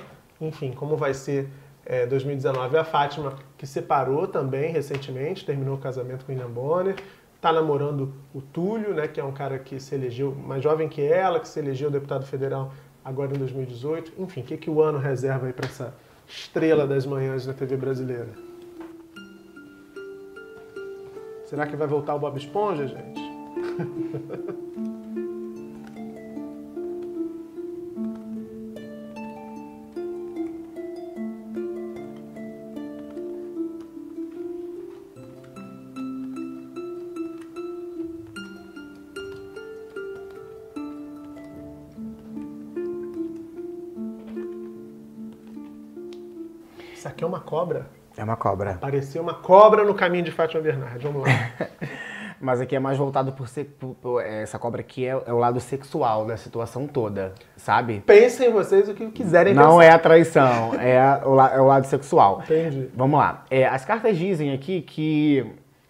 [0.42, 1.48] enfim, como vai ser
[1.86, 2.76] é, 2019.
[2.76, 6.96] A Fátima, que separou também recentemente, terminou o casamento com William Bonner,
[7.36, 11.02] está namorando o Túlio, né, que é um cara que se elegeu, mais jovem que
[11.02, 12.72] ela, que se elegeu deputado federal
[13.04, 14.12] agora em 2018.
[14.18, 15.94] Enfim, o que, que o ano reserva aí para essa
[16.28, 18.28] estrela das manhãs na TV brasileira?
[21.46, 23.20] Será que vai voltar o Bob Esponja, gente?
[47.52, 47.86] cobra.
[48.16, 48.70] É uma cobra.
[48.70, 51.02] Apareceu uma cobra no caminho de Fátima Bernardes.
[51.02, 51.50] Vamos lá.
[52.40, 55.38] Mas aqui é mais voltado por, ser, por, por essa cobra aqui é, é, o
[55.38, 58.00] lado sexual da situação toda, sabe?
[58.00, 59.84] Pensem vocês o que quiserem Não pensar.
[59.84, 62.40] é a traição, é, o, é o lado sexual.
[62.42, 62.88] Entendi.
[62.96, 63.44] Vamos lá.
[63.50, 65.46] É, as cartas dizem aqui que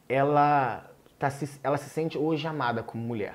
[0.09, 0.85] ela,
[1.17, 3.35] tá se, ela se sente hoje amada como mulher.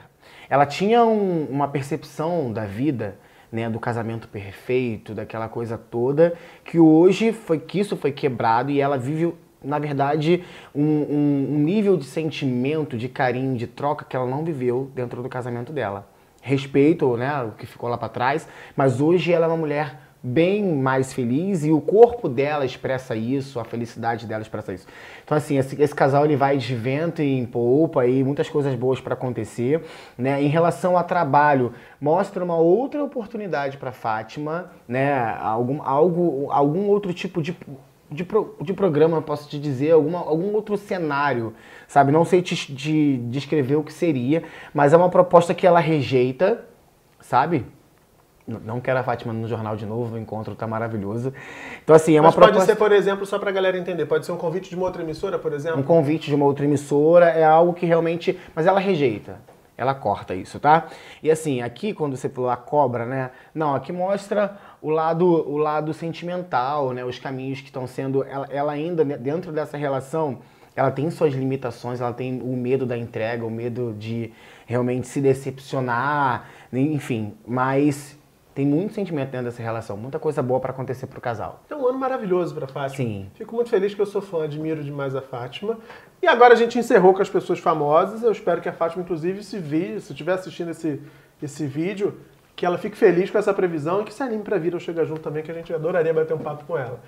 [0.50, 3.18] Ela tinha um, uma percepção da vida
[3.52, 6.34] né, do casamento perfeito, daquela coisa toda,
[6.64, 9.34] que hoje foi que isso foi quebrado e ela vive,
[9.64, 10.44] na verdade,
[10.74, 15.22] um, um, um nível de sentimento, de carinho, de troca que ela não viveu dentro
[15.24, 16.08] do casamento dela.
[16.42, 20.76] Respeito, né, o que ficou lá para trás, mas hoje ela é uma mulher bem
[20.76, 24.88] mais feliz e o corpo dela expressa isso, a felicidade dela expressa isso.
[25.24, 29.00] Então assim, esse, esse casal ele vai de vento em polpa e muitas coisas boas
[29.00, 29.84] para acontecer,
[30.18, 30.42] né?
[30.42, 35.38] Em relação a trabalho, mostra uma outra oportunidade para Fátima, né?
[35.40, 37.56] Algum, algo, algum outro tipo de
[38.10, 41.54] de, pro, de programa, posso te dizer, alguma, algum outro cenário,
[41.88, 42.12] sabe?
[42.12, 44.44] Não sei te, te descrever o que seria,
[44.74, 46.66] mas é uma proposta que ela rejeita,
[47.20, 47.66] sabe?
[48.48, 51.34] Não quero a Fátima no jornal de novo, o encontro tá maravilhoso.
[51.84, 52.74] Então, assim, é uma Mas pode proposta...
[52.74, 55.38] ser, por exemplo, só pra galera entender, pode ser um convite de uma outra emissora,
[55.38, 55.80] por exemplo?
[55.80, 58.40] Um convite de uma outra emissora é algo que realmente.
[58.56, 59.40] Mas ela rejeita.
[59.78, 60.88] Ela corta isso, tá?
[61.22, 63.32] E assim, aqui, quando você falou a cobra, né?
[63.54, 67.06] Não, aqui mostra o lado, o lado sentimental, né?
[67.06, 68.24] Os caminhos que estão sendo.
[68.24, 70.40] Ela, ela ainda, né, dentro dessa relação,
[70.76, 74.34] ela tem suas limitações, ela tem o medo da entrega, o medo de
[74.66, 77.36] realmente se decepcionar, enfim.
[77.46, 78.17] Mas
[78.58, 81.62] tem muito sentimento dentro dessa relação, muita coisa boa para acontecer pro casal.
[81.70, 83.08] É um ano maravilhoso pra Fátima.
[83.08, 83.30] Sim.
[83.36, 85.78] Fico muito feliz que eu sou fã, admiro demais a Fátima.
[86.24, 88.24] E agora a gente encerrou com as pessoas famosas.
[88.24, 91.00] Eu espero que a Fátima, inclusive, se vi, se estiver assistindo esse,
[91.40, 92.18] esse vídeo,
[92.56, 95.06] que ela fique feliz com essa previsão e que se anime para vir ao Chega
[95.06, 97.00] Junto também, que a gente adoraria bater um papo com ela.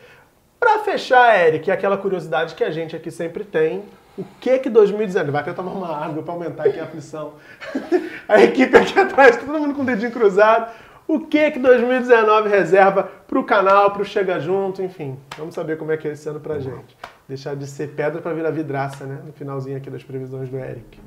[0.60, 3.86] Para fechar, Eric, aquela curiosidade que a gente aqui sempre tem,
[4.16, 5.32] o que que 2019...
[5.32, 7.34] Vai até tomar uma água para aumentar aqui a aflição.
[8.30, 10.72] a equipe aqui atrás, todo mundo com o dedinho cruzado.
[11.10, 15.18] O que que 2019 reserva para o canal, para o Chega Junto, enfim.
[15.40, 16.96] Vamos saber como é que é esse ano pra gente.
[17.28, 19.20] Deixar de ser pedra para virar vidraça, né?
[19.26, 21.00] No finalzinho aqui das previsões do Eric.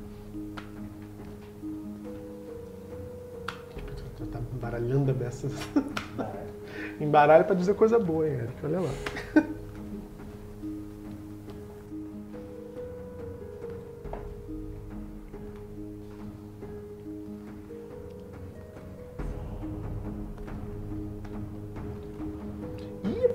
[4.33, 5.47] Tá embaralhando a beça.
[7.01, 8.55] Embaralha para dizer coisa boa, hein, Eric?
[8.67, 8.91] Olha lá.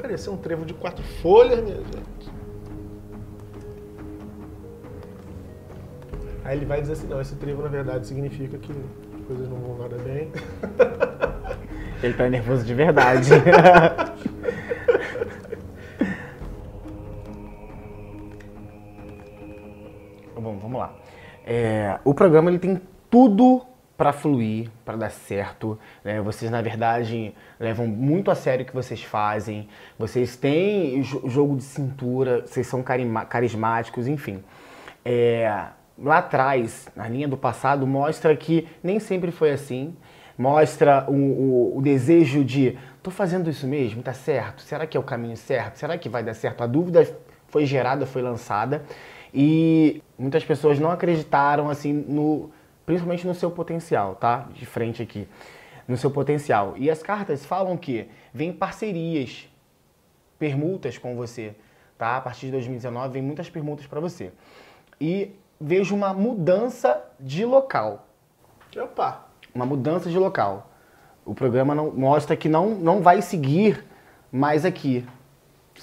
[0.07, 2.31] Apareceu um trevo de quatro folhas, minha gente.
[6.45, 9.57] Aí ele vai dizer assim, não, esse trevo na verdade significa que as coisas não
[9.57, 10.31] vão nada bem.
[12.01, 13.31] Ele tá nervoso de verdade.
[20.39, 20.95] Bom, vamos lá.
[21.45, 22.79] É, o programa ele tem
[23.09, 23.65] tudo
[23.97, 25.77] para fluir, para dar certo.
[26.03, 26.21] Né?
[26.21, 29.67] Vocês, na verdade, levam muito a sério o que vocês fazem.
[29.97, 34.43] Vocês têm jo- jogo de cintura, vocês são carismáticos, enfim.
[35.03, 35.65] É,
[35.97, 39.95] lá atrás, na linha do passado, mostra que nem sempre foi assim.
[40.37, 44.61] Mostra o, o- o desejo de, tô fazendo isso mesmo, tá certo?
[44.61, 45.77] Será que é o caminho certo?
[45.77, 46.61] Será que vai dar certo?
[46.63, 47.07] A dúvida
[47.47, 48.83] foi gerada, foi lançada.
[49.33, 52.51] E muitas pessoas não acreditaram assim no,
[52.87, 54.47] principalmente no seu potencial, tá?
[54.53, 55.27] De frente aqui,
[55.85, 56.73] no seu potencial.
[56.77, 59.49] E as cartas falam que vem parcerias,
[60.39, 61.53] permutas com você,
[61.97, 62.15] tá?
[62.15, 64.31] A partir de 2019 vem muitas permutas para você.
[65.01, 68.07] E vejo uma mudança de local,
[68.75, 69.25] Opa!
[69.53, 70.71] uma mudança de local.
[71.25, 73.83] O programa não, mostra que não, não vai seguir
[74.31, 75.05] mais aqui.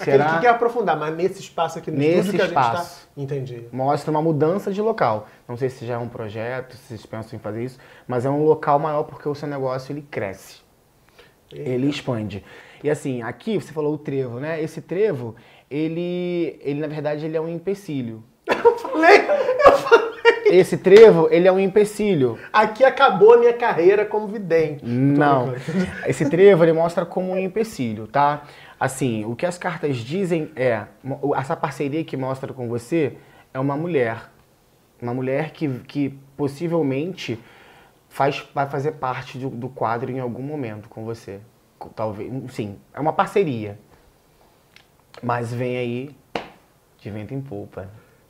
[0.01, 0.34] Aquele Será?
[0.34, 3.07] que quer aprofundar, mas nesse espaço aqui no Nesse que a gente espaço.
[3.14, 3.22] tá.
[3.22, 3.64] Entendi.
[3.72, 5.28] mostra uma mudança de local.
[5.49, 8.30] Não sei se já é um projeto, se vocês pensam em fazer isso, mas é
[8.30, 10.57] um local maior porque o seu negócio ele cresce,
[11.53, 12.45] ele expande.
[12.82, 14.61] E assim, aqui você falou o trevo, né?
[14.62, 15.34] Esse trevo,
[15.70, 18.22] ele, ele na verdade ele é um empecilho.
[18.64, 19.20] Eu falei,
[19.64, 20.05] eu falei.
[20.47, 22.38] Esse trevo, ele é um empecilho.
[22.53, 24.84] Aqui acabou a minha carreira como vidente.
[24.84, 25.55] Não.
[26.07, 28.42] Esse trevo ele mostra como um empecilho, tá?
[28.85, 30.85] Assim, o que as cartas dizem é,
[31.39, 33.16] essa parceria que mostra com você
[33.55, 34.30] é uma mulher.
[35.01, 37.43] Uma mulher que, que possivelmente
[38.11, 41.41] faz, vai fazer parte do, do quadro em algum momento com você.
[41.97, 43.78] Talvez, sim, é uma parceria.
[45.22, 46.16] Mas vem aí
[46.99, 47.89] de vento em polpa.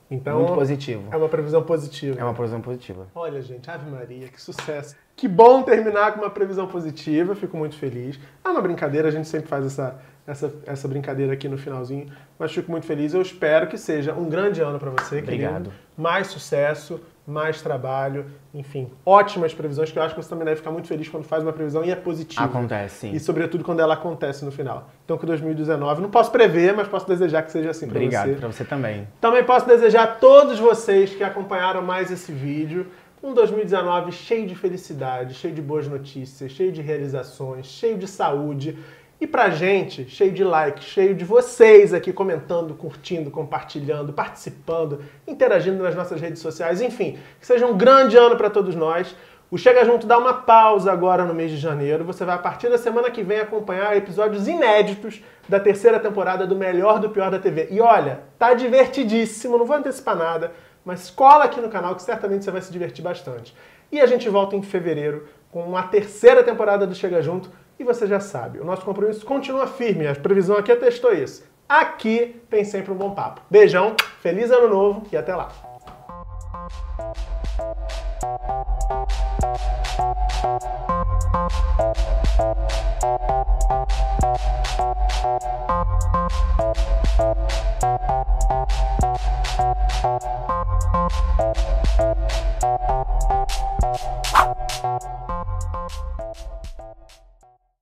[0.09, 1.09] Então, Muito positivo.
[1.11, 2.17] é uma previsão positiva.
[2.17, 3.07] É uma previsão positiva.
[3.13, 4.95] Olha, gente, Ave Maria, que sucesso.
[5.17, 8.17] Que bom terminar com uma previsão positiva, fico muito feliz.
[8.41, 12.07] É uma brincadeira, a gente sempre faz essa, essa, essa brincadeira aqui no finalzinho,
[12.37, 13.13] mas fico muito feliz.
[13.13, 15.43] Eu espero que seja um grande ano para você, querido.
[15.43, 15.71] Obrigado.
[15.97, 20.71] Mais sucesso, mais trabalho, enfim, ótimas previsões, que eu acho que você também deve ficar
[20.71, 22.43] muito feliz quando faz uma previsão e é positiva.
[22.43, 23.11] Acontece, sim.
[23.13, 24.89] E sobretudo quando ela acontece no final.
[25.03, 28.35] Então que 2019, não posso prever, mas posso desejar que seja assim para Obrigado você.
[28.35, 29.07] pra você também.
[29.19, 32.87] Também posso desejar a todos vocês que acompanharam mais esse vídeo
[33.25, 38.77] um 2019 cheio de felicidade, cheio de boas notícias, cheio de realizações, cheio de saúde.
[39.19, 45.81] E pra gente, cheio de likes, cheio de vocês aqui comentando, curtindo, compartilhando, participando, interagindo
[45.81, 49.15] nas nossas redes sociais, enfim, que seja um grande ano para todos nós.
[49.49, 52.03] O Chega Junto dá uma pausa agora no mês de janeiro.
[52.03, 56.55] Você vai, a partir da semana que vem, acompanhar episódios inéditos da terceira temporada do
[56.55, 57.69] Melhor do Pior da TV.
[57.71, 60.51] E olha, tá divertidíssimo, não vou antecipar nada,
[60.83, 63.55] mas cola aqui no canal que certamente você vai se divertir bastante.
[63.91, 67.49] E a gente volta em fevereiro com a terceira temporada do Chega Junto.
[67.77, 71.43] E você já sabe, o nosso compromisso continua firme, a previsão aqui é atestou isso.
[71.67, 73.41] É aqui tem sempre um bom papo.
[73.49, 75.49] Beijão, feliz ano novo e até lá.